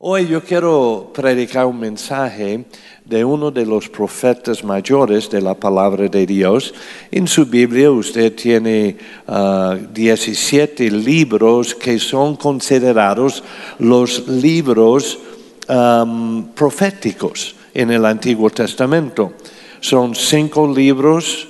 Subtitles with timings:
[0.00, 2.64] Hoy yo quiero predicar un mensaje
[3.04, 6.72] de uno de los profetas mayores de la palabra de Dios.
[7.10, 13.42] En su Biblia usted tiene uh, 17 libros que son considerados
[13.80, 15.18] los libros
[16.54, 19.32] proféticos en el Antiguo Testamento.
[19.80, 21.48] Son cinco libros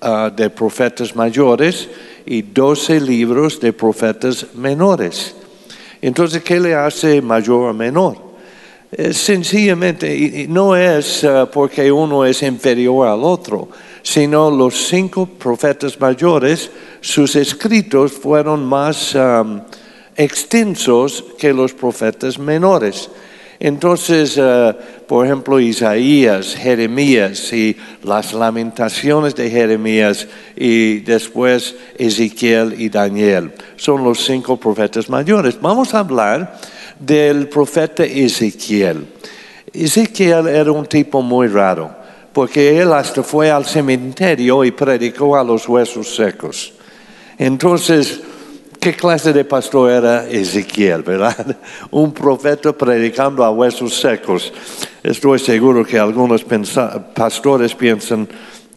[0.00, 1.88] uh, de profetas mayores
[2.24, 5.39] y 12 libros de profetas menores.
[6.02, 8.16] Entonces, ¿qué le hace mayor o menor?
[8.92, 13.68] Eh, sencillamente, no es uh, porque uno es inferior al otro,
[14.02, 19.16] sino los cinco profetas mayores, sus escritos fueron más
[20.16, 23.10] extensos que los profetas menores.
[23.62, 24.74] Entonces, uh,
[25.06, 34.02] por ejemplo, Isaías, Jeremías y las lamentaciones de Jeremías y después Ezequiel y Daniel son
[34.02, 35.60] los cinco profetas mayores.
[35.60, 36.58] Vamos a hablar
[36.98, 39.06] del profeta Ezequiel.
[39.74, 41.94] Ezequiel era un tipo muy raro,
[42.32, 46.72] porque él hasta fue al cementerio y predicó a los huesos secos.
[47.36, 48.22] Entonces,
[48.80, 51.54] ¿Qué clase de pastor era Ezequiel, verdad?
[51.90, 54.50] Un profeta predicando a huesos secos.
[55.02, 56.42] Estoy seguro que algunos
[57.14, 58.26] pastores piensan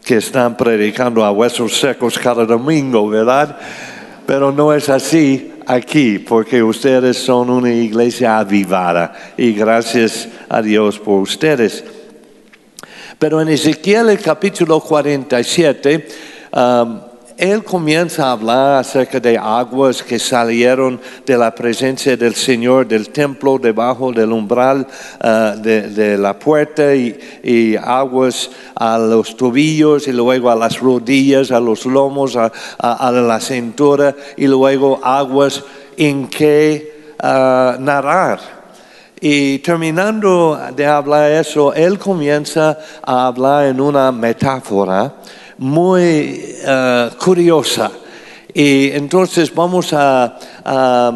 [0.04, 3.56] que están predicando a huesos secos cada domingo, ¿verdad?
[4.26, 10.98] Pero no es así aquí, porque ustedes son una iglesia avivada y gracias a Dios
[10.98, 11.82] por ustedes.
[13.18, 16.08] Pero en Ezequiel el capítulo 47,
[17.36, 23.10] él comienza a hablar acerca de aguas que salieron de la presencia del Señor del
[23.10, 24.86] templo debajo del umbral
[25.22, 31.60] uh, de, la puerta y, aguas a los tobillos y luego a las rodillas, a
[31.60, 32.50] los lomos, a,
[33.10, 35.62] la cintura y luego aguas
[35.96, 38.40] en que uh, nadar.
[39.20, 45.14] Y terminando de hablar eso, él comienza a hablar en una metáfora
[45.58, 47.90] muy uh, curiosa.
[48.52, 51.12] Y entonces vamos a, a,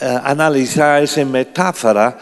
[0.00, 2.16] a, analizar esa metáfora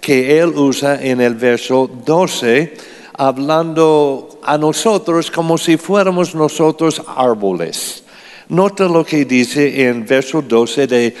[0.00, 2.74] que él usa en el verso 12,
[3.14, 8.04] hablando a nosotros como si fuéramos nosotros árboles.
[8.48, 11.14] Nota lo que dice en verso 12 de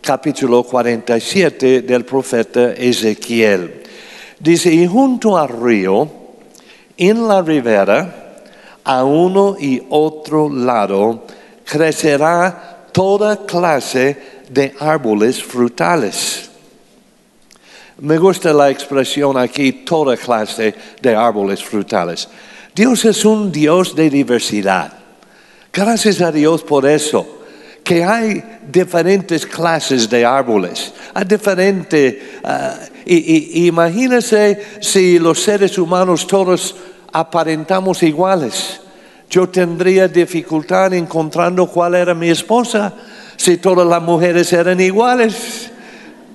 [0.00, 3.82] capítulo 47 del profeta Ezequiel.
[4.38, 6.08] Dice, y junto al río,
[6.96, 8.21] en la ribera,
[8.84, 11.24] a uno y otro lado
[11.64, 16.50] crecerá toda clase de árboles frutales.
[17.98, 22.28] Me gusta la expresión aquí, toda clase de árboles frutales.
[22.74, 24.92] Dios es un Dios de diversidad.
[25.72, 27.44] Gracias a Dios por eso,
[27.84, 30.92] que hay diferentes clases de árboles.
[31.14, 33.70] Hay diferente, uh, y,
[34.80, 36.74] si los seres humanos todos
[37.12, 38.80] aparentamos iguales.
[39.28, 42.92] Yo tendría dificultad encontrando cuál era mi esposa
[43.36, 45.70] si todas las mujeres eran iguales.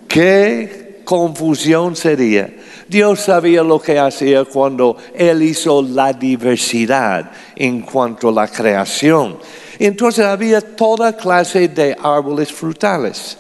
[0.07, 2.53] Qué confusión sería.
[2.87, 9.37] Dios sabía lo que hacía cuando Él hizo la diversidad en cuanto a la creación.
[9.77, 13.37] Entonces había toda clase de árboles frutales.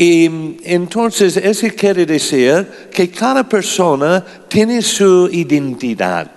[0.00, 6.30] Y entonces eso quiere decir que cada persona tiene su identidad.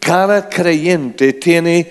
[0.00, 1.86] Cada creyente tiene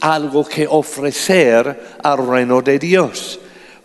[0.00, 3.38] algo que ofrecer al reino de Dios.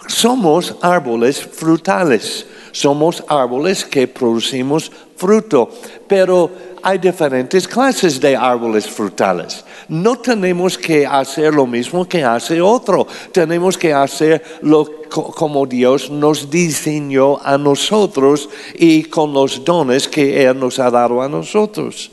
[0.07, 5.69] Somos árboles frutales, somos árboles que producimos fruto,
[6.05, 6.51] pero
[6.81, 9.63] hay diferentes clases de árboles frutales.
[9.87, 16.09] No tenemos que hacer lo mismo que hace otro, tenemos que hacer lo como Dios
[16.09, 22.11] nos diseñó a nosotros y con los dones que Él nos ha dado a nosotros.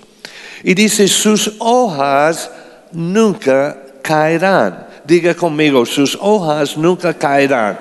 [0.62, 2.50] Y dice, sus hojas
[2.93, 4.87] nunca caerán.
[5.06, 7.78] Diga conmigo, sus hojas nunca caerán.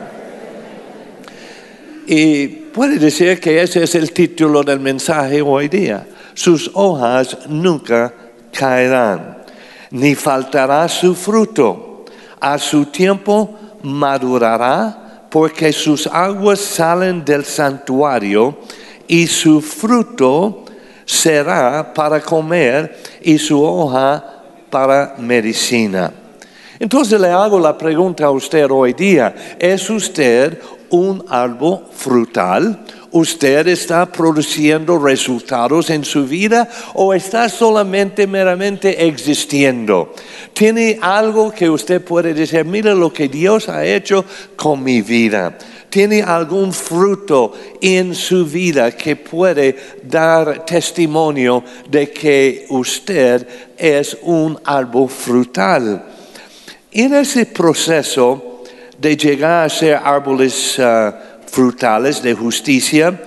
[2.07, 6.05] Y puede decir que ese es el título del mensaje hoy día
[6.39, 8.13] sus hojas nunca
[8.53, 9.39] caerán,
[9.91, 12.05] ni faltará su fruto.
[12.39, 18.57] A su tiempo madurará, porque sus aguas salen del santuario
[19.05, 20.63] y su fruto
[21.03, 24.23] será para comer y su hoja
[24.69, 26.13] para medicina.
[26.79, 30.57] Entonces le hago la pregunta a usted hoy día, ¿es usted
[30.91, 32.79] un árbol frutal?
[33.11, 40.13] ¿Usted está produciendo resultados en su vida o está solamente meramente existiendo?
[40.53, 44.25] ¿Tiene algo que usted puede decir, mira lo que Dios ha hecho
[44.55, 45.57] con mi vida?
[45.89, 53.47] tiene algún fruto en su vida que puede dar testimonio de que usted
[53.77, 56.05] es un árbol frutal.
[56.91, 58.48] En ese proceso
[58.99, 61.13] de llegar a ser árboles uh,
[61.47, 63.19] frutales de justicia,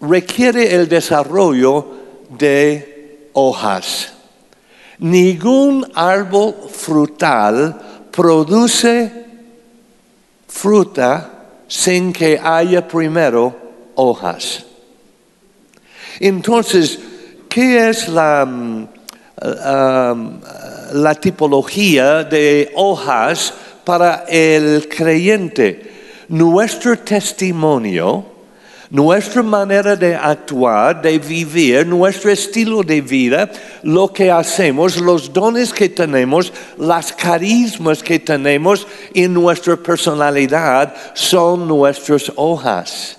[0.00, 1.86] requiere el desarrollo
[2.30, 4.12] de hojas.
[4.98, 9.10] Ningún árbol frutal produce
[10.48, 11.30] fruta
[11.68, 13.56] sin que haya primero
[13.94, 14.64] hojas.
[16.18, 16.98] Entonces,
[17.48, 18.88] ¿qué es la, mm,
[19.40, 20.40] um,
[20.92, 23.54] la tipología de hojas
[23.84, 25.90] para el creyente?
[26.28, 28.30] Nuestro testimonio
[28.90, 33.48] nuestra manera de actuar, de vivir, nuestro estilo de vida,
[33.84, 41.68] lo que hacemos, los dones que tenemos, las carismas que tenemos en nuestra personalidad son
[41.68, 43.16] nuestras hojas.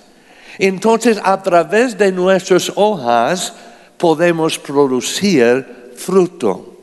[0.60, 3.54] Entonces, a través de nuestras hojas
[3.98, 6.75] podemos producir fruto.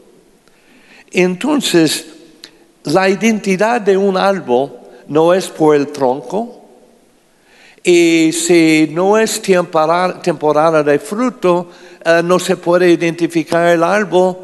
[1.11, 2.07] Entonces,
[2.93, 4.73] la identidad de un árbol
[5.09, 6.59] no es por el tronco,
[7.83, 11.71] y si no es temporada, de fruto,
[12.05, 14.37] eh, no se puede identificar el árbol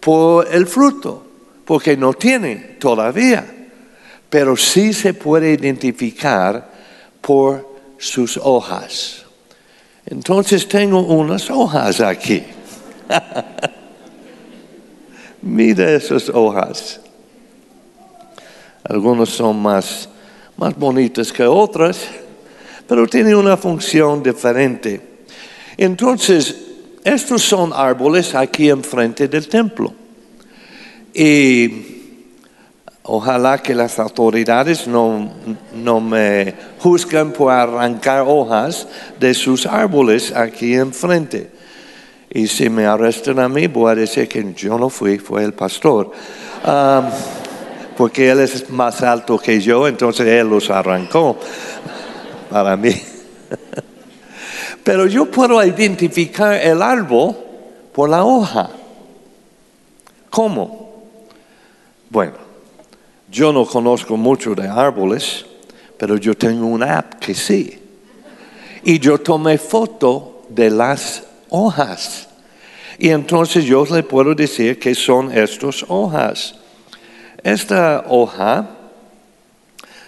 [0.00, 1.24] por el fruto,
[1.64, 3.46] porque no tiene todavía.
[4.28, 6.68] Pero sí se puede identificar
[7.20, 7.68] por
[7.98, 9.24] sus hojas.
[10.04, 12.42] Entonces tengo unas hojas aquí.
[15.42, 17.00] Mira esas hojas.
[18.84, 20.08] Algunas son más,
[20.56, 21.98] más bonitas que otras
[22.92, 25.00] pero tiene una función diferente.
[25.78, 26.54] Entonces,
[27.02, 29.94] estos son árboles aquí enfrente del templo.
[31.14, 31.72] Y
[33.04, 35.32] ojalá que las autoridades no,
[35.74, 38.86] no me juzgan por arrancar hojas
[39.18, 41.50] de sus árboles aquí enfrente.
[42.28, 45.54] Y si me arrestan a mí, voy a decir que yo no fui, fue el
[45.54, 46.12] pastor.
[48.02, 51.38] Porque él es más alto que yo, entonces él los arrancó
[52.50, 52.90] para mí.
[54.82, 57.36] Pero yo puedo identificar el árbol
[57.92, 58.70] por la hoja.
[60.30, 61.04] ¿Cómo?
[62.10, 62.32] Bueno,
[63.30, 65.46] yo no conozco mucho de árboles,
[65.96, 67.78] pero yo tengo una app que sí.
[68.82, 72.28] Y yo tomé foto de las hojas.
[72.98, 76.56] Y entonces yo le puedo decir que son estas hojas.
[77.42, 78.68] Esta hoja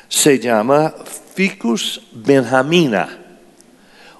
[0.08, 0.94] se llama
[1.34, 3.08] Ficus benjamina,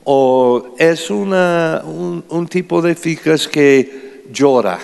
[0.03, 4.81] o es una, un, tipo de ficus que llora,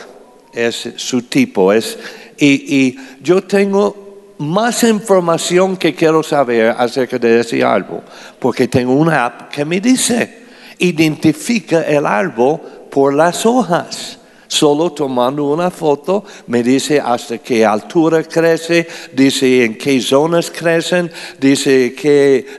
[0.52, 1.72] es su tipo.
[1.72, 1.98] Es,
[2.38, 8.02] y, y yo tengo más información que quiero saber acerca de ese árbol,
[8.38, 10.38] porque tengo una app que me dice,
[10.78, 12.60] identifica el árbol
[12.90, 14.19] por las hojas
[14.50, 21.10] solo tomando una foto, me dice hasta qué altura crece, dice en qué zonas crecen,
[21.38, 21.94] dice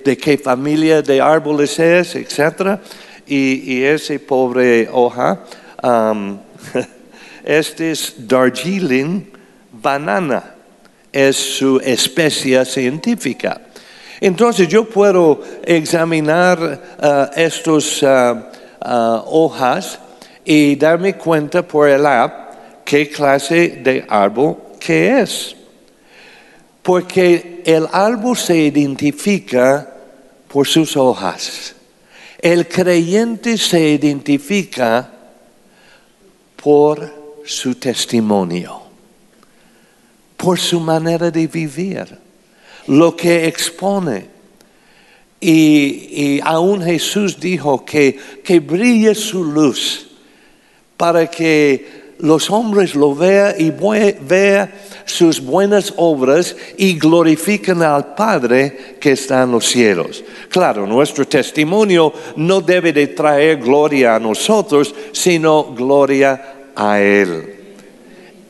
[0.04, 2.80] de qué familia de árboles es, etc.
[3.28, 5.44] Y, ese pobre hoja,
[7.44, 9.26] este es Darjeeling
[9.72, 10.56] banana,
[11.12, 13.60] es su especie científica.
[14.22, 16.58] Entonces yo puedo examinar
[17.02, 20.00] uh, estas uh, uh, hojas
[20.45, 25.55] y darme cuenta por el app qué clase de árbol que es.
[26.81, 29.88] Porque el árbol se identifica
[30.48, 31.75] por sus hojas.
[32.39, 35.12] El creyente se identifica
[36.55, 38.81] por su testimonio,
[40.38, 42.17] por su manera de vivir,
[42.88, 44.29] lo que expone.
[45.39, 50.11] Y, aún Jesús dijo que, que brille su luz
[51.01, 54.72] para que los hombres lo vean y vean
[55.03, 60.24] sus buenas obras y glorifiquen al Padre que está en los cielos.
[60.48, 67.55] Claro, nuestro testimonio no debe de traer gloria a nosotros, sino gloria a Él.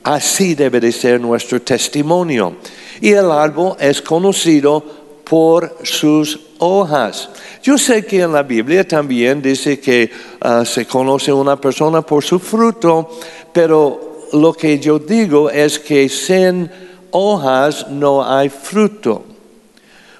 [0.03, 2.57] Así debe de ser nuestro testimonio.
[2.99, 4.83] Y el árbol es conocido
[5.23, 7.29] por sus hojas.
[7.63, 12.23] Yo sé que en la Biblia también dice que ah, se conoce una persona por
[12.23, 13.09] su fruto,
[13.51, 16.69] pero lo que yo digo es que sin
[17.11, 19.25] hojas no hay fruto.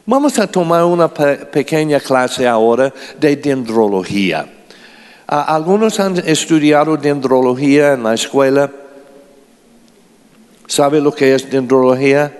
[0.05, 4.45] Vamos a tomar una pequeña clase ahora de dendrología.
[5.27, 8.69] Ah, ¿Algunos han estudiado dendrología en la escuela?
[10.65, 12.36] ¿Sabe lo que es dendrología?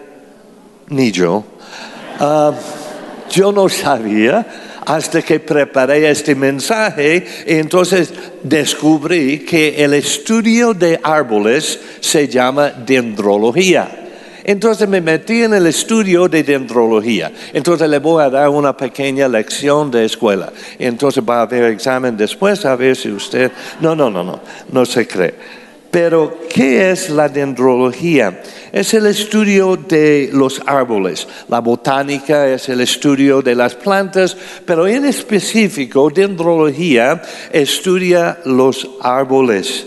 [0.90, 1.44] Ni yo.
[2.20, 2.52] Ah,
[3.32, 4.46] yo no sabía
[4.86, 12.70] hasta que preparé este mensaje y entonces descubrí que el estudio de árboles se llama
[12.70, 13.98] dendrología.
[14.44, 17.32] Entonces me metí en el estudio de dendrología.
[17.54, 20.52] Entonces le voy a dar una pequeña lección de escuela.
[20.80, 23.52] Entonces va a haber examen después a ver si usted...
[23.80, 24.40] No, no, no, no,
[24.72, 25.61] no se cree.
[25.92, 28.42] Pero, ¿qué es la dendrología?
[28.72, 31.28] Es el estudio de los árboles.
[31.50, 37.22] La botánica es el estudio de las plantas, pero en específico, dendrología
[37.52, 39.86] estudia los árboles.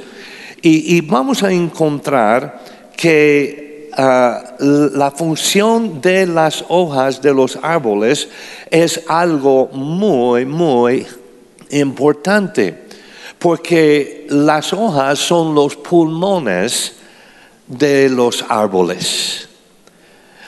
[0.61, 2.61] Y, vamos a encontrar
[2.97, 8.29] que ah, la función de las hojas de los árboles
[8.71, 11.07] es algo muy, muy
[11.71, 12.84] importante
[13.45, 16.95] porque las hojas son los pulmones
[17.67, 19.47] de los árboles.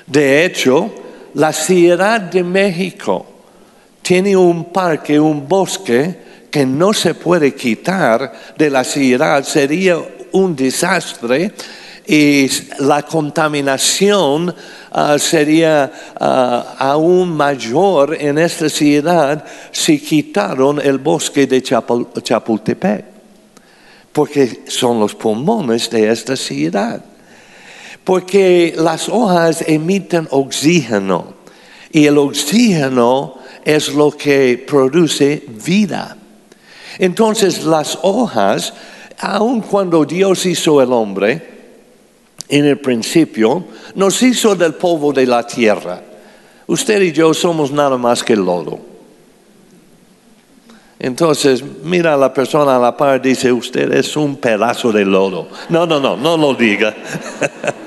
[0.07, 0.91] De hecho,
[1.35, 3.27] la Ciudad de México
[4.01, 9.99] tiene un parque, un bosque que no se puede quitar de la ciudad, sería
[10.33, 11.53] un desastre
[12.07, 12.49] y
[12.79, 14.55] la contaminación
[14.93, 23.05] ah, sería ah, aún mayor en esta ciudad si quitaron el bosque de Chapultepec,
[24.13, 27.05] porque son los pulmones de esta ciudad.
[28.05, 31.35] Porque las hojas emiten oxígeno
[31.91, 33.35] y el oxígeno
[33.65, 36.17] es lo que produce vida.
[36.99, 38.73] Entonces las hojas,
[39.19, 41.56] aun cuando Dios hizo el hombre,
[42.49, 46.01] en el principio, nos hizo del polvo de la tierra.
[46.67, 48.79] Usted y yo somos nada más que lodo.
[50.99, 55.49] Entonces, mira a la persona a la par, dice, usted es un pedazo de lodo.
[55.69, 56.95] No, no, no, no lo diga.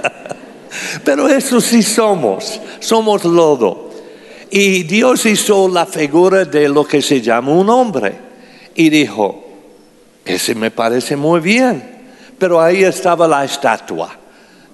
[1.04, 3.90] Pero eso sí somos, somos lodo.
[4.52, 8.16] Y Dios hizo la figura de lo que se llama un hombre.
[8.76, 9.44] Y dijo,
[10.24, 11.98] ese me parece muy bien.
[12.38, 14.19] Pero ahí estaba la estatua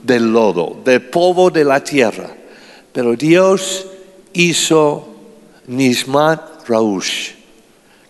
[0.03, 2.29] del lodo, del polvo de la tierra.
[2.91, 3.87] Pero Dios
[4.33, 5.07] hizo
[5.67, 7.31] Nismat Raush,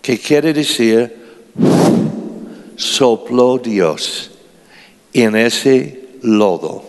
[0.01, 1.25] que quiere decir
[2.75, 4.31] sopló Dios
[5.13, 6.83] en ese lodo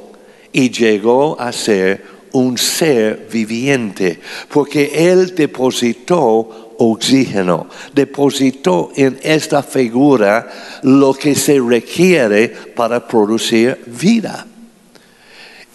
[0.52, 4.20] y llegó a ser un ser viviente,
[4.52, 10.50] porque Él depositó oxígeno, depositó en esta figura
[10.82, 14.46] lo que se requiere para producir vida.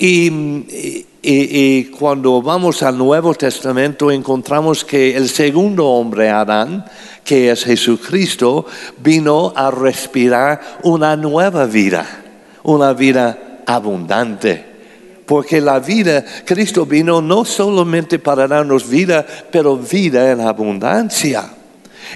[0.04, 6.84] Y, cuando vamos al Nuevo Testamento encontramos que el segundo hombre, Adán,
[7.24, 8.66] que es Jesucristo,
[8.98, 12.08] vino a respirar una nueva vida,
[12.64, 14.66] una vida abundante.
[15.28, 21.48] Porque la vida, Cristo vino no solamente para darnos vida, pero vida en abundancia.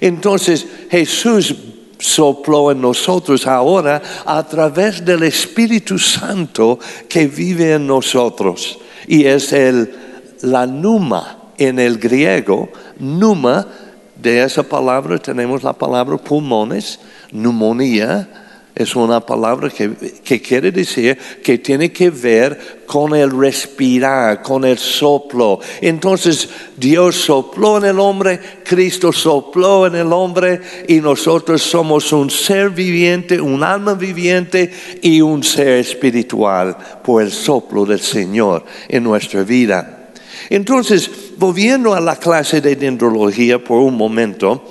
[0.01, 1.53] Entonces Jesús
[1.99, 8.79] sopló en nosotros ahora a través del Espíritu Santo que vive en nosotros.
[9.07, 9.93] Y es el,
[10.41, 13.67] la numa en el griego, numa,
[14.15, 16.99] de esa palabra tenemos la palabra pulmones,
[17.31, 18.44] neumonía,
[18.75, 24.77] es una palabra que, quiere decir que tiene que ver con el respirar, con el
[24.77, 25.61] soplo.
[25.79, 32.29] Entonces Dios sopló en el hombre, Cristo sopló en el hombre y nosotros somos un
[32.29, 34.69] ser viviente, un alma viviente
[35.01, 40.09] y un ser espiritual por el soplo del Señor en nuestra vida.
[40.49, 44.61] Entonces, volviendo a la clase de dendrología por un momento,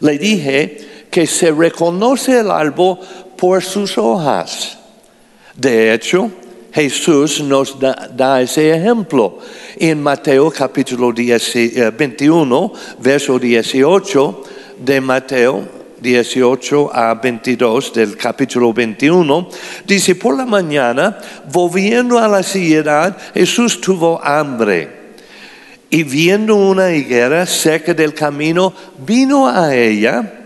[0.00, 2.98] le dije que se reconoce el árbol
[3.36, 4.76] por sus hojas.
[5.54, 6.28] De hecho,
[6.72, 9.38] Jesús nos da, ese ejemplo.
[9.76, 14.42] En Mateo capítulo 21, eh, verso 18
[14.80, 15.62] de Mateo
[16.00, 19.48] 18 a 22 del capítulo 21,
[19.86, 21.16] dice, por la mañana,
[21.48, 25.14] volviendo a la ciudad, Jesús tuvo hambre.
[25.90, 30.40] Y viendo una higuera cerca del camino, vino a ella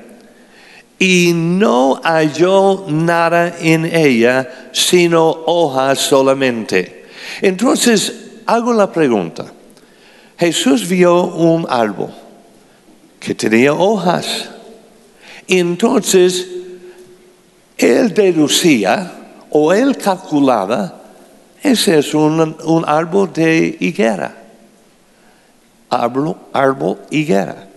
[0.99, 7.07] y no halló nada en ella sino hojas solamente.
[7.41, 8.13] Entonces
[8.47, 9.47] hago la pregunta.
[10.39, 12.11] Jesús vio un árbol
[13.21, 14.49] que tenía hojas.
[15.47, 16.47] Entonces
[17.77, 19.13] él deducía
[19.51, 21.01] o él calculaba,
[21.63, 24.37] ese es un, árbol de higuera.
[25.91, 27.69] Árbol, árbol higuera.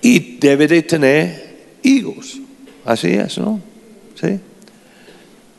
[0.00, 1.43] Y debe de tener
[1.84, 2.40] higos.
[2.84, 3.60] Así es, ¿no?
[4.20, 4.40] Sí.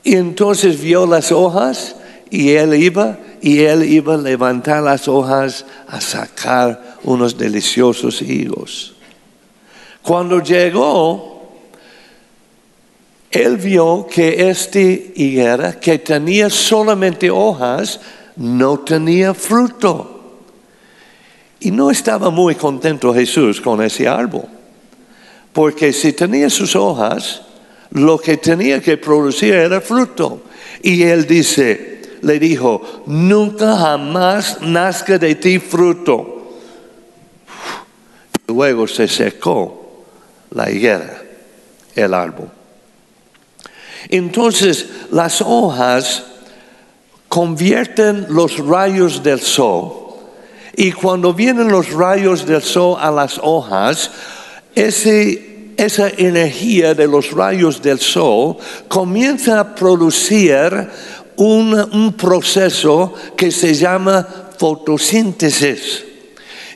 [0.04, 1.96] Y entonces vio las hojas
[2.30, 8.96] y él iba y él iba a levantar las hojas a sacar unos deliciosos higos.
[10.02, 11.36] Cuando llegó,
[13.32, 18.00] él vio que esta higuera, que tenía solamente hojas,
[18.36, 20.40] no tenía fruto.
[21.60, 24.46] Y no estaba muy contento Jesús con ese árbol,
[25.56, 27.42] porque si tenía sus hojas,
[27.92, 30.42] lo que tenía que producir era fruto.
[30.84, 36.58] Y él dice, le dijo, nunca jamás nazca de ti fruto.
[38.48, 40.04] Luego se secó
[40.52, 41.24] la higuera,
[41.96, 42.52] el árbol.
[44.10, 46.26] Entonces las hojas
[47.30, 50.18] convierten los rayos del sol
[50.76, 54.12] y cuando vienen los rayos del sol a las hojas,
[54.76, 60.64] esa energía de los rayos del sol comienza a producir
[61.38, 64.28] un, proceso que se llama
[64.58, 66.04] fotosíntesis.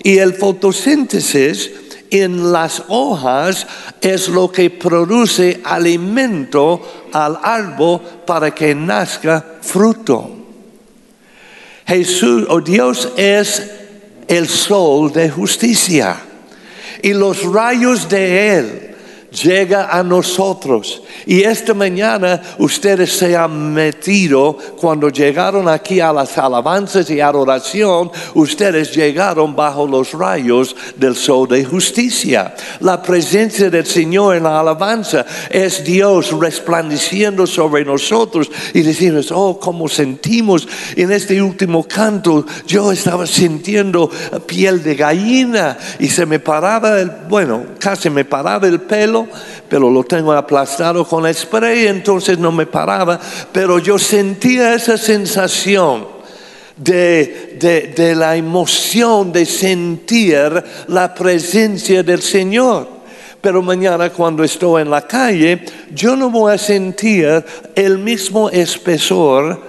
[0.03, 1.71] Y el fotosíntesis
[2.09, 3.67] en las hojas
[4.01, 10.37] es lo que produce alimento al árbol para que nazca fruto.
[11.85, 13.69] Jesús o Dios es
[14.27, 16.28] el sol de justicia
[17.01, 18.88] y los rayos de Él
[19.31, 21.01] llega a nosotros.
[21.25, 28.12] Y esta mañana ustedes se han metido, cuando llegaron aquí a las alabanzas y adoración,
[28.33, 32.55] ustedes llegaron bajo los rayos del sol de justicia.
[32.79, 39.59] La presencia del Señor en la alabanza es Dios resplandeciendo sobre nosotros y decimos, oh,
[39.59, 42.45] cómo sentimos en este último canto.
[42.65, 44.09] Yo estaba sintiendo
[44.45, 49.18] piel de gallina y se me paraba el, bueno, casi me paraba el pelo
[49.67, 53.19] pero lo tengo aplastado con spray, entonces no me paraba,
[53.51, 56.19] pero yo sentía esa sensación.
[56.79, 57.57] De,
[57.93, 62.88] de, la emoción de sentir la presencia del Señor.
[63.41, 65.61] Pero mañana cuando estoy en la calle,
[65.93, 67.43] yo no voy a sentir
[67.75, 69.62] el mismo espesor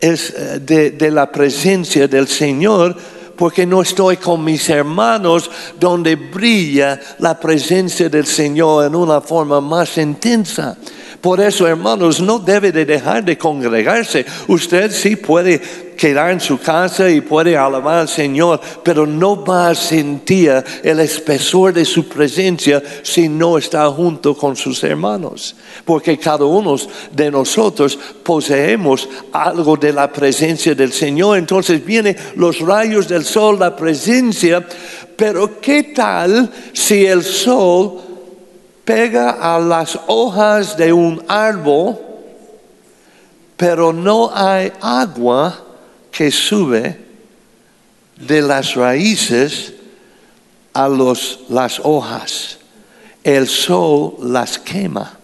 [0.00, 0.16] eh,
[0.62, 2.96] de, de la presencia del Señor
[3.40, 5.50] porque no estoy con mis hermanos
[5.80, 10.76] donde brilla la presencia del Señor en una forma más intensa.
[11.20, 14.24] Por eso, hermanos, no debe de dejar de congregarse.
[14.48, 15.60] Usted sí puede
[15.94, 20.98] quedar en su casa y puede alabar al Señor, pero no va a sentir el
[21.00, 25.54] espesor de su presencia si no está junto con sus hermanos.
[25.84, 26.76] Porque cada uno
[27.12, 31.36] de nosotros poseemos algo de la presencia del Señor.
[31.36, 34.66] Entonces vienen los rayos del sol, la presencia,
[35.16, 38.09] pero ¿qué tal si el sol
[38.90, 41.96] pega a las hojas de un árbol,
[43.56, 45.56] pero no hay agua
[46.10, 46.98] que sube
[48.16, 49.74] de las raíces
[50.72, 52.58] a los, las hojas.
[53.22, 55.16] El sol las quema.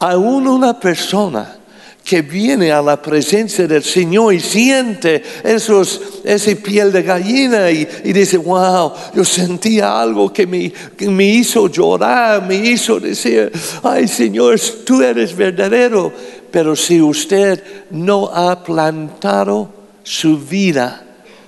[0.00, 1.56] Aún una persona
[2.04, 7.86] que viene a la presencia del Señor y siente esos, ese piel de gallina y,
[8.12, 13.50] dice, wow, yo sentía algo que me, que me hizo llorar, me hizo decir,
[13.82, 16.12] ay Señor, tú eres verdadero.
[16.50, 21.02] Pero si usted no ha plantado su vida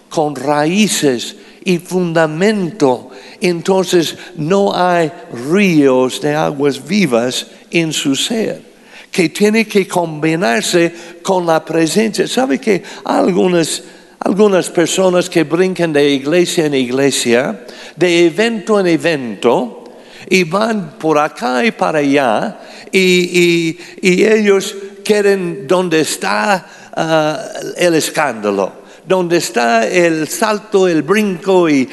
[0.09, 3.11] con raíces y fundamento,
[3.43, 5.13] entonces no hay
[5.51, 8.76] ríos de aguas vivas en su ser
[9.17, 12.29] que tiene que combinarse con la presencia.
[12.29, 13.83] ¿Sabe que algunas,
[14.19, 17.65] algunas personas que brincan de iglesia en iglesia,
[17.97, 19.85] de evento en evento,
[20.29, 22.59] y van por acá y para allá,
[22.93, 27.43] y, ellos quieren donde está ah,
[27.79, 31.89] el escándalo donde está el salto, el brinco y,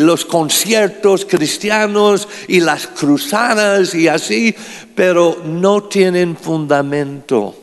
[0.00, 4.54] los conciertos cristianos y las cruzadas y así,
[4.94, 7.54] pero no tienen fundamento,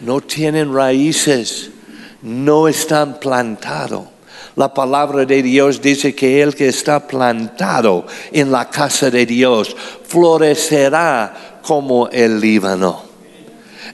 [0.00, 1.70] no tienen raíces,
[2.22, 4.04] no están plantados.
[4.56, 9.76] La palabra de Dios dice que el que está plantado en la casa de Dios
[10.06, 13.05] florecerá como el Líbano.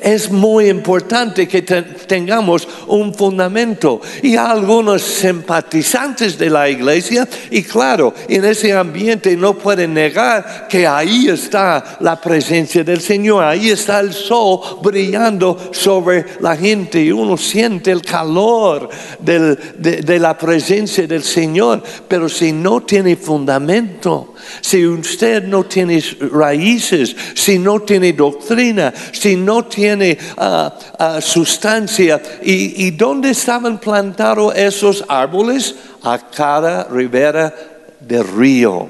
[0.03, 7.29] Es muy importante que tengamos un fundamento y algunos simpatizantes de la iglesia.
[7.51, 13.45] Y claro, en ese ambiente no pueden negar que ahí está la presencia del Señor,
[13.45, 18.89] ahí está el sol brillando sobre la gente y uno siente el calor
[19.21, 19.55] de,
[20.03, 26.03] de la presencia del Señor, pero si no tiene fundamento, si usted no tiene
[26.33, 32.21] raíces, si no tiene doctrina, si no tiene ah, ah, sustancia.
[32.43, 35.75] ¿Y, ¿Y dónde estaban plantados esos árboles?
[36.03, 37.55] A cada ribera
[38.01, 38.89] del río,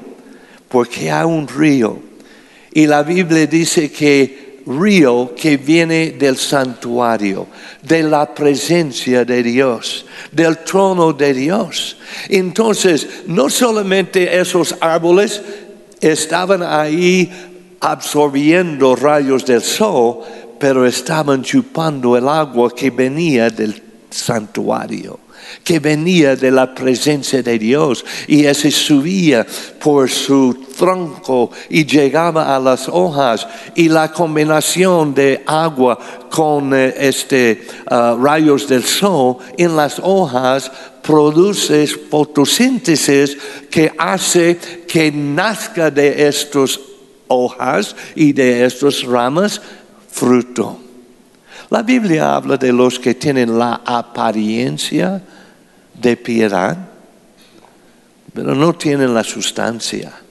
[0.67, 1.99] porque hay un río.
[2.73, 7.47] Y la Biblia dice que río que viene del santuario,
[7.81, 11.97] de la presencia de Dios, del trono de Dios.
[12.29, 15.41] Entonces, no solamente esos árboles
[15.99, 17.29] estaban ahí
[17.79, 20.19] absorbiendo rayos del sol,
[20.59, 25.19] pero estaban chupando el agua que venía del santuario
[25.63, 29.45] que venía de la presencia de Dios y ese subía
[29.79, 35.97] por su tronco y llegaba a las hojas y la combinación de agua
[36.29, 43.37] con eh, este ah, rayos del sol en las hojas produce fotosíntesis
[43.69, 44.57] que hace
[44.87, 46.79] que nazca de estas
[47.27, 49.61] hojas y de estas ramas
[50.09, 50.79] fruto.
[51.69, 55.21] La Biblia habla de los que tienen la apariencia
[55.93, 56.77] de piedad,
[58.33, 60.22] pero no tienen la sustancia.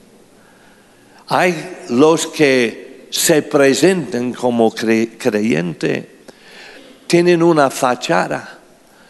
[1.27, 6.05] Hay los que se presentan como creyentes,
[7.07, 8.59] tienen una fachada,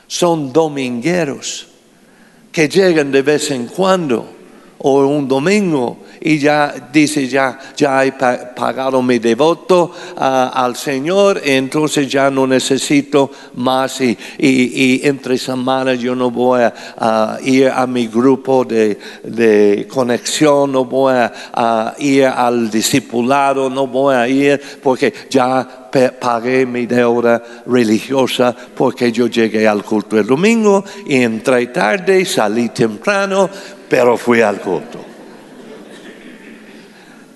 [0.07, 1.67] son domingueros,
[2.51, 4.29] que llegan de vez en cuando,
[4.83, 11.41] o un domingo, y ya dice, ya, ya he pagado mi devoto ah, al Señor,
[11.43, 17.85] entonces ya no necesito más y, y, entre semanas yo no voy a, ir a
[17.87, 25.13] mi grupo de, conexión, no voy a, ir al discipulado, no voy a ir porque
[25.29, 32.25] ya pagué mi deuda religiosa porque yo llegué al culto el domingo y entré tarde,
[32.25, 33.49] salí temprano,
[33.93, 34.97] pero fui al culto.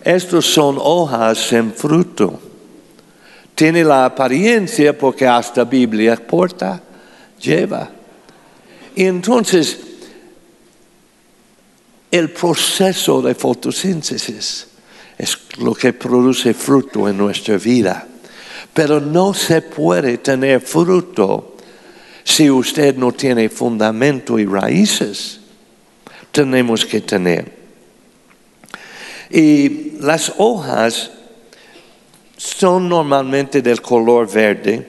[0.04, 2.39] Estos son hojas en fruto.
[3.54, 6.82] Tiene la apariencia porque hasta Biblia porta,
[7.39, 7.91] lleva.
[8.96, 9.80] Y entonces,
[12.10, 14.67] el proceso de fotosíntesis
[15.15, 18.08] es lo que produce fruto en nuestra vida.
[18.74, 21.56] Pero no se puede tener fruto
[22.24, 25.41] si usted no tiene fundamento y raíces.
[26.38, 27.52] Tenemos que tener.
[29.32, 31.10] Y las hojas
[32.38, 34.86] son normalmente del color verde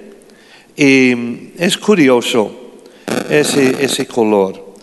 [0.76, 2.52] y es curioso
[3.30, 4.74] ese, color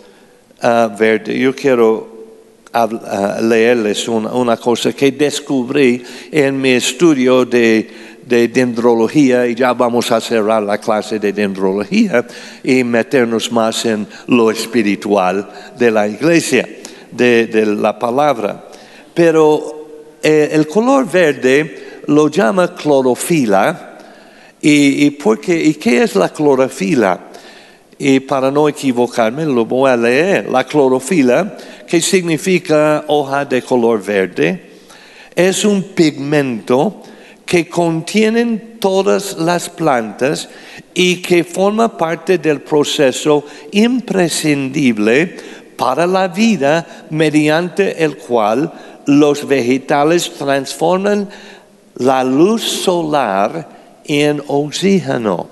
[0.60, 1.38] ah, verde.
[1.38, 2.08] Yo quiero
[2.72, 6.02] ah, leerles una, cosa que descubrí
[6.32, 12.26] en mi estudio de, dendrología y ya vamos a cerrar la clase de dendrología
[12.62, 16.68] y meternos más en lo espiritual de la iglesia,
[17.12, 18.66] de la palabra
[19.16, 23.96] pero eh, el color verde lo llama clorofila.
[24.60, 27.18] ¿Y, y, qué es la clorofila?
[27.98, 30.50] Y para no equivocarme, lo voy a leer.
[30.50, 31.56] La clorofila,
[31.88, 34.70] que significa hoja de color verde,
[35.34, 37.02] es un pigmento
[37.46, 40.48] que contienen todas las plantas
[40.92, 45.36] y que forma parte del proceso imprescindible
[45.76, 48.72] para la vida mediante el cual
[49.06, 51.28] los vegetales transforman
[51.94, 53.68] la luz solar
[54.04, 55.48] en oxígeno.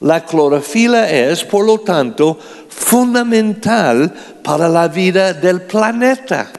[0.00, 6.50] La clorofila es, por lo tanto, fundamental para la vida del planeta.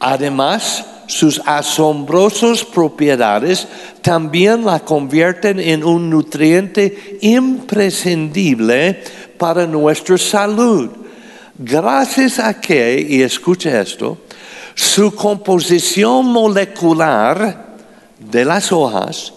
[0.00, 3.68] Además, sus asombrosas propiedades
[4.00, 9.02] también la convierten en un nutriente imprescindible
[9.38, 10.90] para nuestra salud
[11.62, 14.18] gracias a que, y escuche esto,
[14.74, 17.76] su composición molecular
[18.18, 19.34] de las hojas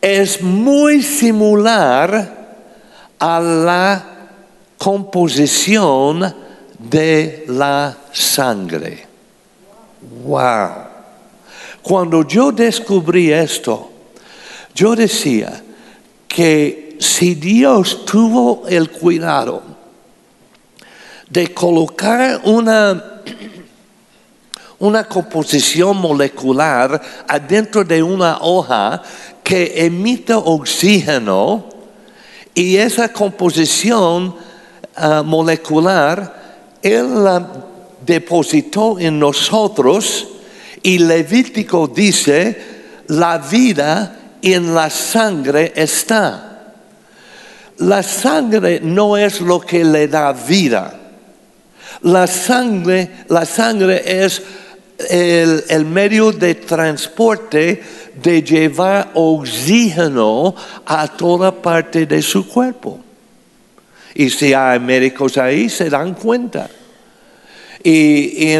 [0.00, 2.36] es muy similar
[3.18, 4.04] a la
[4.76, 6.34] composición
[6.78, 9.07] de la sangre.
[10.00, 10.88] Wow.
[11.82, 13.90] Cuando yo descubrí esto,
[14.74, 15.62] yo decía
[16.26, 19.62] que si Dios tuvo el cuidado
[21.28, 23.22] de colocar una,
[24.78, 29.02] una composición molecular adentro de una hoja
[29.42, 31.66] que emita oxígeno
[32.54, 34.34] y esa composición
[34.94, 37.67] ah, molecular Él la
[38.08, 40.26] depositó en nosotros
[40.82, 42.56] y Levítico dice,
[43.08, 46.72] la vida en la sangre está.
[47.78, 50.98] La sangre no es lo que le da vida.
[52.02, 54.42] La sangre, la sangre es
[55.10, 57.82] el, el medio de transporte
[58.22, 60.54] de llevar oxígeno
[60.86, 63.00] a toda parte de su cuerpo.
[64.14, 66.70] Y si hay médicos ahí, se dan cuenta.
[67.82, 68.52] Y,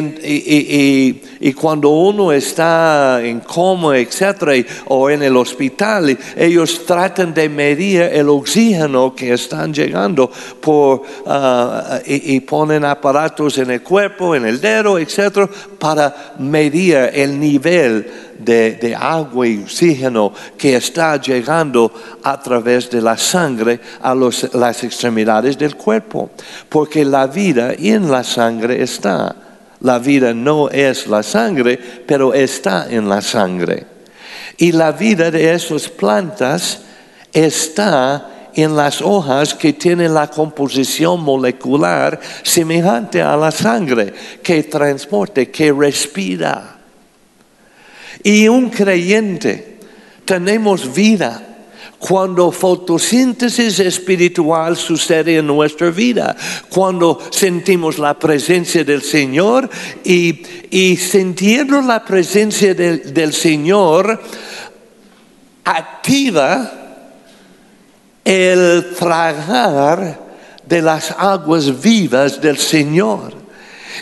[1.40, 4.52] y, cuando uno está en coma, etcétera,
[4.86, 11.98] o en el hospital, ellos tratan de medir el oxígeno que están llegando por, ah,
[12.06, 18.96] y, ponen aparatos en el cuerpo, en el dedo, etcétera, para medir el nivel de,
[18.98, 25.76] agua y oxígeno que está llegando a través de la sangre a las extremidades del
[25.76, 26.30] cuerpo.
[26.68, 29.34] Porque la vida en la sangre está.
[29.80, 33.86] La vida no es la sangre, pero está en la sangre.
[34.56, 36.80] Y la vida de esas plantas
[37.32, 45.48] está en las hojas que tienen la composición molecular semejante a la sangre, que transporte,
[45.48, 46.77] que respira.
[48.28, 49.78] Y un creyente,
[50.26, 51.42] tenemos vida
[51.98, 56.36] cuando fotosíntesis espiritual sucede en nuestra vida,
[56.68, 59.70] cuando sentimos la presencia del Señor
[60.04, 64.22] y, y sintiendo la presencia del, del Señor
[65.64, 66.70] activa
[68.26, 70.20] el tragar
[70.66, 73.37] de las aguas vivas del Señor.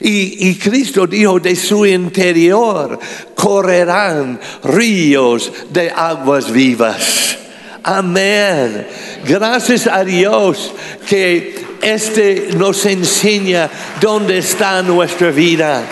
[0.00, 2.98] Y, Cristo dijo, de su interior
[3.34, 7.38] correrán ríos de aguas vivas.
[7.82, 8.86] Amén.
[9.24, 10.72] Gracias a Dios
[11.08, 13.70] que este nos enseña
[14.00, 15.84] dónde está nuestra vida.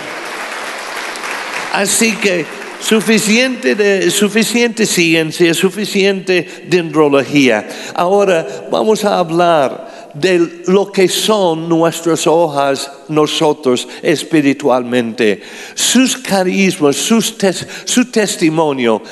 [1.72, 2.44] Así que
[2.80, 7.66] suficiente, de, suficiente ciencia, suficiente dendrología.
[7.94, 15.42] Ahora vamos a hablar de lo que son nuestras hojas nosotros espiritualmente.
[15.74, 19.02] Sus carismas, su testimonio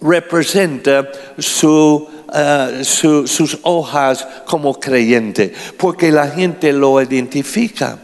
[0.00, 7.98] representa su, uh, sus hojas como creyente, porque la gente lo identifica.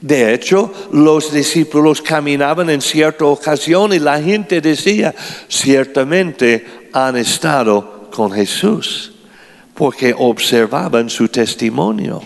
[0.00, 5.14] De hecho, los discípulos caminaban en cierta ocasión y la gente decía,
[5.48, 9.15] ciertamente han estado con Jesús
[9.76, 12.22] porque observaban su testimonio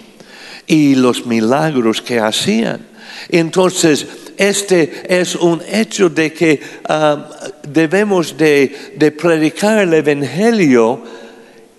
[0.67, 2.87] y los milagros que hacían.
[3.29, 7.25] Entonces, este es un hecho de que um,
[7.69, 11.03] debemos de, de predicar el Evangelio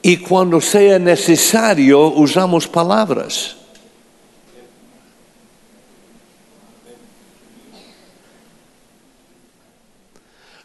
[0.02, 3.56] y cuando sea necesario usamos palabras.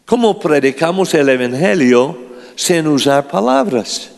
[0.04, 2.16] ¿Cómo predicamos el Evangelio
[2.54, 4.15] sin usar palabras?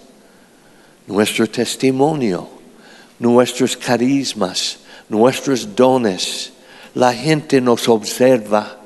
[1.09, 2.49] Nuestro testimonio,
[3.19, 6.53] nuestros carismas, nuestros dones.
[6.95, 8.79] La gente nos observa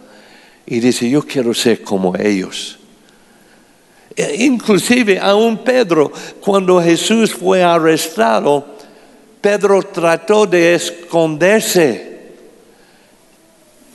[0.64, 2.78] y dice, yo quiero ser como ellos.
[4.14, 8.66] E inclusive aún Pedro, cuando Jesús fue arrestado,
[9.40, 12.12] Pedro trató de esconderse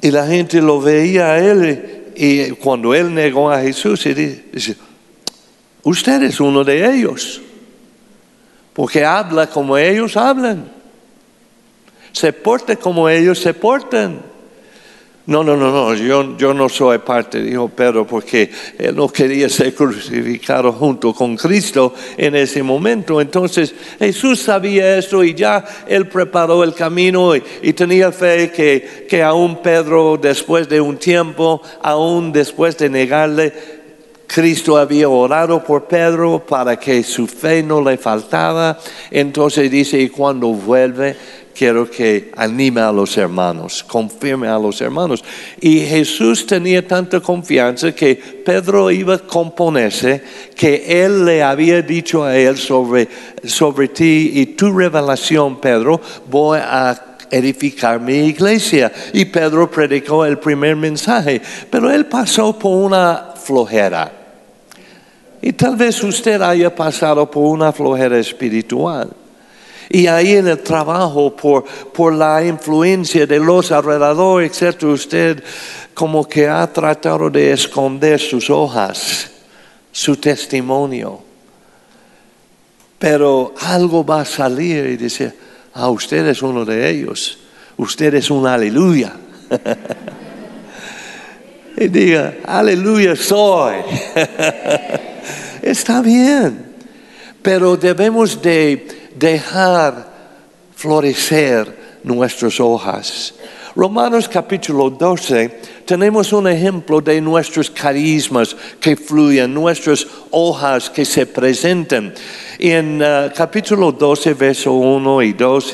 [0.02, 4.76] y la gente lo veía a él y cuando él negó a Jesús, dice,
[5.84, 7.42] usted es uno de ellos
[8.78, 10.70] porque habla como ellos hablan,
[12.12, 14.22] se porta como ellos se portan.
[15.26, 19.50] No, no, no, no, yo, yo no soy parte, dijo Pedro, porque él no quería
[19.50, 23.20] ser crucificado junto con Cristo en ese momento.
[23.20, 29.08] Entonces Jesús sabía esto y ya él preparó el camino y, y tenía fe que,
[29.10, 33.77] que aún Pedro, después de un tiempo, aún después de negarle,
[34.28, 38.78] Cristo había orado por Pedro para que su fe no le faltaba.
[39.10, 41.16] Entonces dice, y cuando vuelve,
[41.58, 45.24] quiero que anime a los hermanos, confirme a los hermanos.
[45.60, 50.22] Y Jesús tenía tanta confianza que Pedro iba a componerse
[50.56, 53.08] que él le había dicho a él sobre,
[53.44, 58.92] sobre ti y tu revelación, Pedro, voy a edificar mi iglesia.
[59.14, 64.17] Y Pedro predicó el primer mensaje, pero él pasó por una flojera.
[65.42, 69.10] Y tal vez usted haya pasado por una flojera espiritual.
[69.90, 75.44] Y ahí en el trabajo, por, por la influencia de los alrededores, etc., usted
[75.94, 79.32] como que ha tratado de esconder sus hojas,
[79.92, 81.22] su testimonio.
[83.00, 85.34] Pero algo va a salir y dice,
[85.74, 87.38] ah, usted es uno de ellos,
[87.78, 89.14] usted es un aleluya.
[91.78, 93.76] y diga, aleluya soy.
[95.62, 96.66] Está bien,
[97.42, 100.14] pero debemos de dejar
[100.76, 103.34] florecer nuestras hojas.
[103.76, 111.28] Romanos capítulo 12, tenemos un ejemplo de nuestros carismas que fluyen, nuestras hojas que se
[111.28, 112.12] presentan.
[112.58, 115.74] En uh, capítulo 12, verso 1 y 2,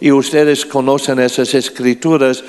[0.00, 2.42] y, ustedes conocen esas escrituras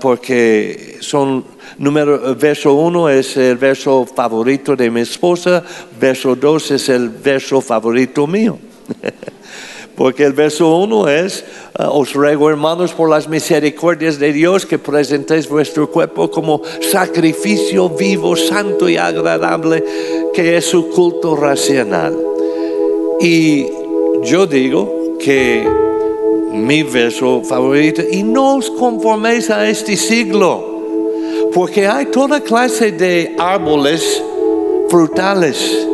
[0.00, 1.44] porque son
[1.78, 5.62] número, verso 1 es el verso favorito de mi esposa,
[5.98, 8.58] verso 2 es el verso favorito mío.
[9.96, 11.44] Porque el verso 1 es,
[11.76, 17.88] uh, os ruego hermanos por las misericordias de Dios que presentéis vuestro cuerpo como sacrificio
[17.88, 19.84] vivo, santo y agradable,
[20.32, 22.16] que es su culto racional.
[23.20, 23.66] Y
[24.22, 25.68] yo digo que
[26.52, 30.77] mi verso favorito, y no os conforméis a este siglo,
[31.58, 34.22] porque hay toda clase de árboles
[34.88, 35.88] frutales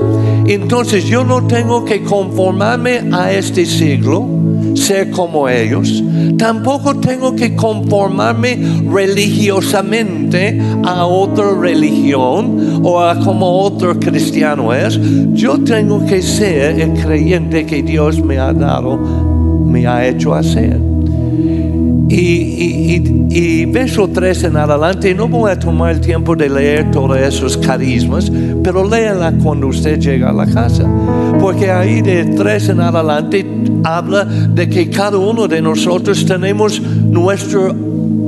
[0.47, 4.29] entonces yo no tengo que conformarme a este siglo,
[4.75, 6.03] ser como ellos.
[6.37, 8.59] Tampoco tengo que conformarme
[8.93, 15.01] religiosamente a otra religión o a como otro cristiano es.
[15.33, 20.94] Yo tengo que ser el creyente que Dios me ha dado, me ha hecho hacer.
[22.09, 27.57] Y, verso 3 en adelante, no voy a tomar el tiempo de leer todos esos
[27.57, 28.31] carismas,
[28.63, 30.85] pero léela cuando usted llega a la casa.
[31.41, 33.47] Porque ahí de 3 en adelante
[33.85, 37.75] habla de que cada uno de nosotros tenemos nuestro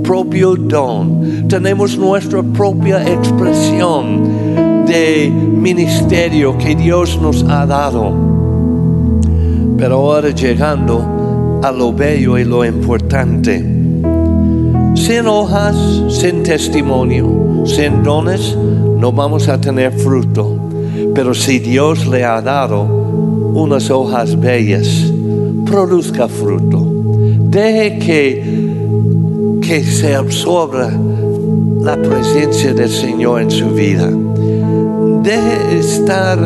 [0.02, 8.14] propio don, tenemos nuestra propia expresión de ministerio que Dios nos ha dado.
[9.76, 11.15] Pero ahora llegando
[11.62, 13.58] a lo bello y lo importante.
[14.94, 15.76] Sin hojas,
[16.08, 18.56] sin testimonio, sin dones,
[18.98, 20.58] no vamos a tener fruto.
[21.14, 25.12] Pero si Dios le ha dado unas hojas bellas,
[25.64, 26.86] produzca fruto.
[27.48, 30.90] Deje que, que se absorba
[31.80, 34.10] la presencia del Señor en su vida.
[35.22, 36.38] Deje estar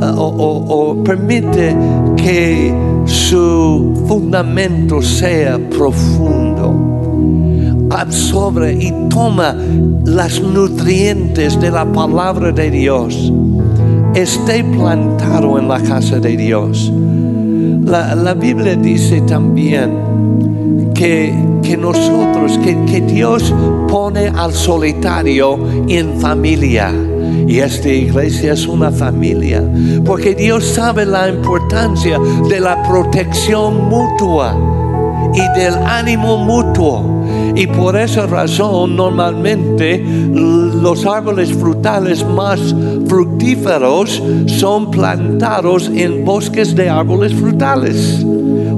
[0.00, 1.76] o, permite
[2.16, 2.74] que
[3.04, 6.90] su fundamento sea profundo.
[7.90, 9.54] Absorbe y toma
[10.04, 13.32] las nutrientes de la palabra de Dios.
[14.14, 16.92] Esté plantado en la casa de Dios.
[17.84, 23.52] La, Biblia dice también que, que nosotros, que, que Dios
[23.88, 26.92] pone al solitario en familia
[27.46, 29.62] y esta iglesia es una familia,
[30.04, 32.18] porque Dios sabe la importancia
[32.48, 34.56] de la protección mutua
[35.34, 37.22] y del ánimo mutuo.
[37.54, 42.74] Y por esa razón normalmente los árboles frutales más
[43.06, 48.24] fructíferos son plantados en bosques de árboles frutales.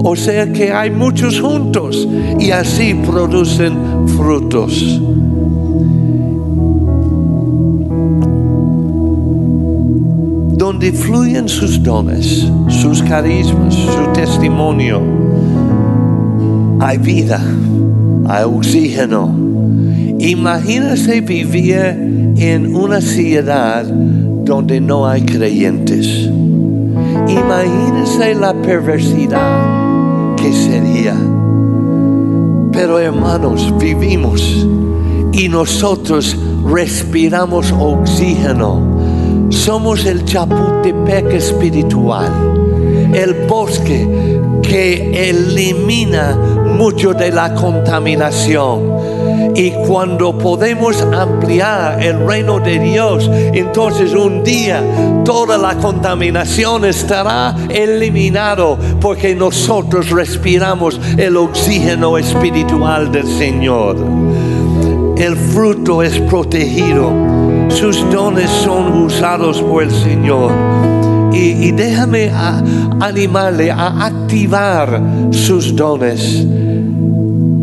[0.03, 2.07] O sea que hay muchos juntos
[2.39, 5.01] y así producen frutos.
[10.65, 15.03] Donde fluyen sus dones, sus carismas, su testimonio,
[16.81, 17.39] hay vida,
[18.27, 19.31] hay oxígeno.
[20.19, 26.31] Imagínese vivir en una ciudad donde no hay creyentes.
[27.29, 31.15] Imagínese la perversidad que sería.
[32.73, 34.67] Pero hermanos, vivimos
[35.31, 38.94] y nosotros respiramos oxígeno
[39.55, 42.31] somos el Chapultepec espiritual,
[43.15, 46.37] el bosque que elimina
[46.77, 48.93] mucho de la contaminación.
[49.55, 54.83] Y cuando podemos ampliar el reino de Dios, entonces un día
[55.25, 63.97] toda la contaminación estará eliminado porque nosotros respiramos el oxígeno espiritual del Señor.
[65.17, 67.24] El fruto es protegido
[67.69, 70.53] sus dones son usados por el Señor.
[71.33, 72.31] Y, déjame
[73.01, 76.47] animarle a activar sus dones.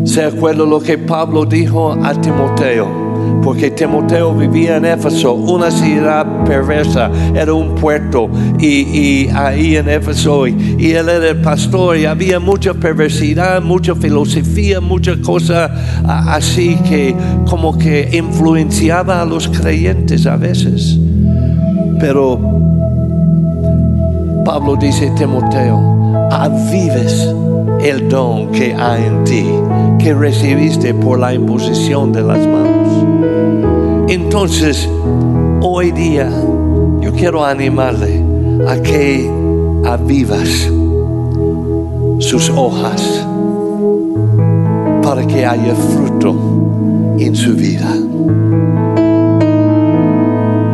[0.04, 3.01] ¿Se acuerda lo que Pablo dijo a Timoteo?
[3.42, 10.46] Porque Timoteo vivía en Éfeso, una ciudad perversa, era un puerto y, ahí en Éfeso
[10.46, 15.70] y, él era el pastor y había mucha perversidad, mucha filosofía, mucha cosa
[16.28, 17.14] así que
[17.46, 20.98] como que influenciaba a los creyentes a veces.
[21.98, 22.38] Pero
[24.44, 27.32] Pablo dice, Timoteo, avives
[27.80, 29.44] el don que hay en ti,
[29.98, 34.08] que recibiste por la imposición de las manos.
[34.08, 34.88] Entonces,
[35.60, 36.30] hoy día,
[37.00, 38.22] yo quiero animarle
[38.68, 39.30] a que
[39.84, 40.70] avivas
[42.18, 43.26] sus hojas
[45.02, 46.34] para que haya fruto
[47.18, 47.92] en su vida.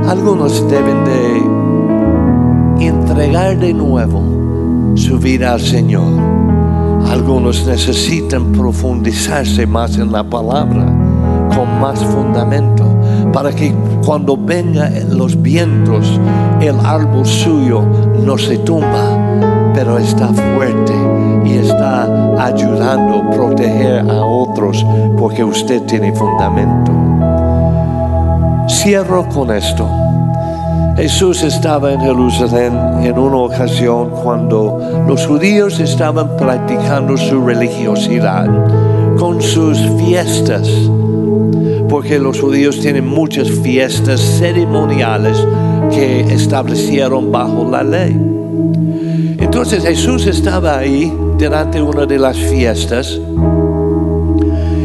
[0.08, 6.47] Algunos deben de entregar de nuevo su vida al Señor.
[7.18, 10.86] Algunos necesitan profundizarse más en la palabra
[11.52, 12.84] con más fundamento
[13.32, 13.74] para que
[14.06, 16.08] cuando vengan los vientos
[16.60, 17.82] el árbol suyo
[18.24, 19.18] no se tumba,
[19.74, 20.94] pero está fuerte
[21.44, 22.04] y está
[22.40, 24.86] ayudando a proteger a otros
[25.18, 26.92] porque usted tiene fundamento.
[28.68, 30.07] Cierro con esto.
[30.98, 32.72] Jesús estaba en Jerusalén
[33.04, 38.48] en una ocasión cuando los judíos estaban practicando su religiosidad
[39.16, 40.68] con sus fiestas,
[41.88, 45.38] porque los judíos tienen muchas fiestas ceremoniales
[45.92, 48.16] que establecieron bajo la ley.
[49.38, 53.20] Entonces Jesús estaba ahí durante una de las fiestas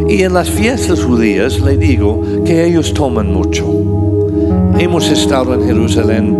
[0.08, 3.83] y en las fiestas judías le digo que ellos toman mucho.
[4.80, 6.38] Hemos estado en Jerusalén,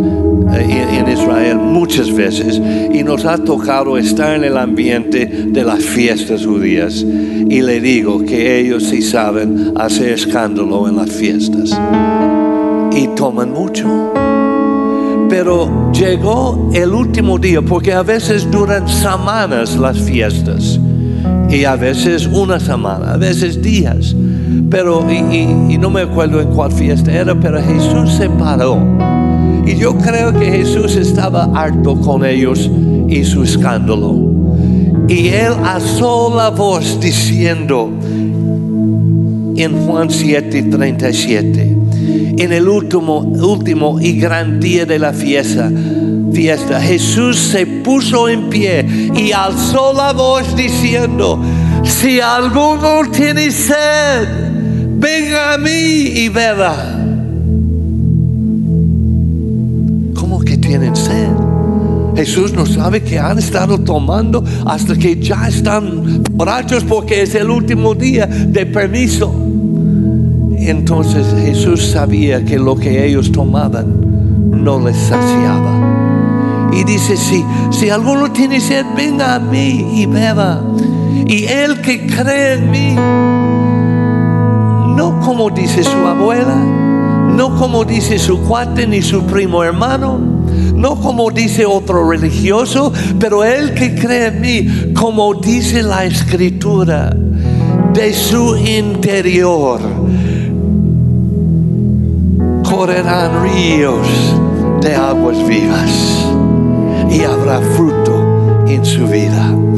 [0.52, 2.60] eh, en Israel, muchas veces
[2.94, 6.96] y nos ha tocado estar en el ambiente de las fiestas judías.
[6.96, 11.72] Y le digo que ellos sí saben hacer escándalo en las fiestas.
[12.92, 14.14] Y toman mucho.
[15.30, 20.80] Pero llegó el último día, porque a veces duran semanas las fiestas
[21.50, 24.16] y a veces una semana, a veces días.
[24.70, 28.80] Pero, y, no me acuerdo en cuál fiesta era, pero Jesús se paró.
[29.66, 32.70] Y yo creo que Jesús estaba harto con ellos
[33.08, 34.34] y su escándalo.
[35.08, 37.92] Y él alzó la voz diciendo
[39.56, 41.78] en Juan 7, 37,
[42.38, 45.72] en el último, último y gran día de la fiesta,
[46.34, 48.86] fiesta, Jesús se puso en pie
[49.16, 51.40] y alzó la voz diciendo,
[51.84, 54.43] si alguno tiene sed,
[55.04, 56.76] venga a mí y beba.
[60.16, 61.28] ¿Cómo que tienen sed?
[62.16, 67.50] Jesús no sabe que han estado tomando hasta que ya están borrachos porque es el
[67.50, 69.34] último día de permiso.
[70.58, 76.70] Entonces Jesús sabía que lo que ellos tomaban no les saciaba.
[76.72, 80.62] Y dice, si, si alguno tiene sed, venga a mí y beba.
[81.28, 82.96] Y el que cree en mí,
[84.96, 90.20] no como dice su abuela, no como dice su cuate ni su primo hermano,
[90.76, 97.16] no como dice otro religioso, pero el que cree en mí, como dice la escritura,
[97.94, 99.80] de su interior
[102.68, 104.08] correrán ríos
[104.82, 106.28] de aguas vivas
[107.10, 109.73] y habrá fruto en su vida.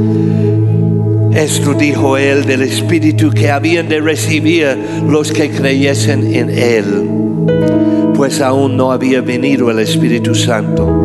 [1.35, 8.39] Esto dijo él del Espíritu que habían de recibir los que creyesen en él, pues
[8.39, 11.03] aún no había venido el Espíritu Santo,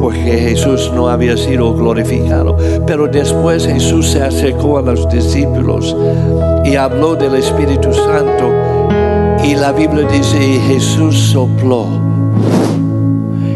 [0.00, 2.56] porque Jesús no había sido glorificado.
[2.86, 5.94] Pero después Jesús se acercó a los discípulos
[6.64, 8.50] y habló del Espíritu Santo.
[9.44, 11.86] Y la Biblia dice, y Jesús sopló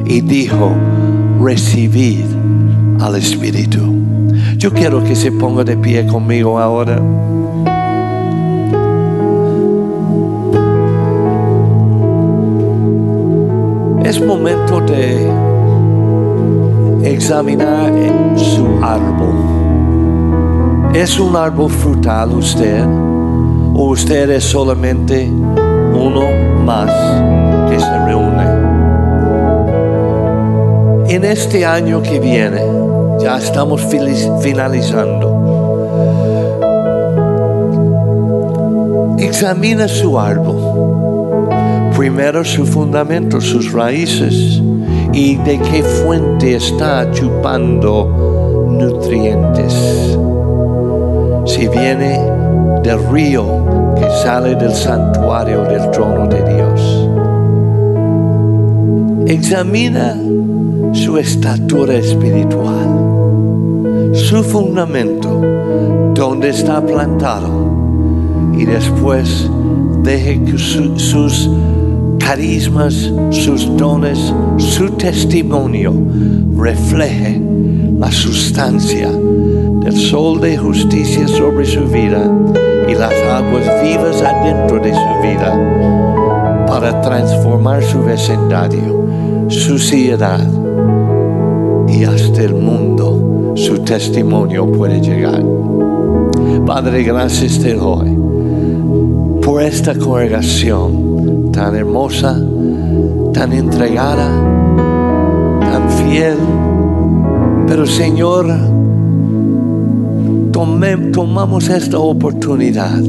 [0.04, 0.70] y dijo,
[1.40, 2.26] recibir
[3.00, 3.99] al Espíritu.
[4.60, 7.00] Yo quiero que se ponga de pie conmigo ahora.
[14.04, 15.32] Es momento de
[17.02, 17.90] examinar
[18.36, 19.32] su árbol.
[20.92, 22.84] ¿Es un árbol frutal usted?
[22.84, 25.26] ¿O usted es solamente
[25.94, 26.26] uno
[26.66, 26.92] más
[27.70, 28.70] que se reúne?
[31.10, 32.60] en este año que viene,
[33.22, 33.82] ya estamos
[34.42, 35.26] finalizando,
[39.18, 40.56] examina su árbol.
[41.96, 44.62] Primero su fundamento, sus raíces
[45.12, 50.16] y de qué fuente está chupando nutrientes.
[51.44, 52.20] Si viene
[52.82, 57.08] del río que sale del santuario del trono de Dios.
[59.26, 60.16] Examina
[60.92, 62.99] su estatura espiritual,
[64.20, 65.40] su fundamento,
[66.14, 67.48] donde está plantado,
[68.56, 69.50] y después
[70.02, 71.48] deje que sus
[72.18, 75.94] carismas, sus dones, su testimonio
[76.56, 77.40] refleje
[77.98, 82.30] la sustancia del sol de justicia sobre su vida
[82.88, 90.46] y las aguas vivas adentro de su vida para transformar su vecindario, su ciudad
[91.88, 92.89] y hasta el mundo
[93.60, 95.42] su testimonio puede llegar.
[96.66, 98.08] Padre, gracias te doy
[99.42, 102.40] por esta congregación tan hermosa,
[103.34, 104.30] tan entregada,
[105.60, 106.38] tan fiel.
[107.66, 108.46] Pero Señor,
[111.12, 113.00] tomamos esta oportunidad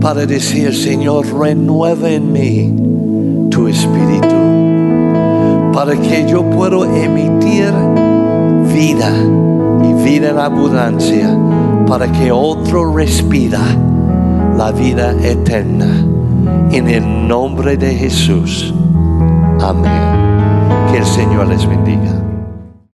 [0.00, 4.36] para decir, Señor, renueva en mí tu espíritu,
[5.72, 7.72] para que yo pueda emitir
[8.72, 9.12] vida
[9.82, 11.36] y vida en abundancia,
[11.86, 13.60] para que otro respira
[14.56, 16.06] la vida eterna.
[16.72, 18.72] En el nombre de Jesús.
[19.60, 19.92] Amén.
[20.90, 22.09] Que el Señor les bendiga.